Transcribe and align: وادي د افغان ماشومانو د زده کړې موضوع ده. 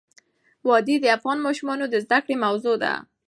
وادي 0.67 0.95
د 1.01 1.05
افغان 1.17 1.37
ماشومانو 1.47 1.85
د 1.89 1.95
زده 2.05 2.19
کړې 2.25 2.35
موضوع 2.45 2.75
ده. 2.83 2.93